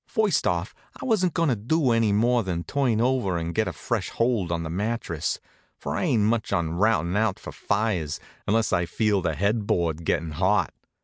[0.07, 3.71] First off I wasn't goin' to do any more than turn over and get a
[3.71, 5.39] fresh hold on the mattress,
[5.77, 10.03] for I ain't much on routin' out for fires unless I feel the head board
[10.03, 10.73] gettin' hot.